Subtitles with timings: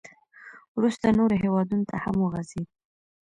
[0.77, 2.67] •وروسته نورو هېوادونو ته هم وغځېد.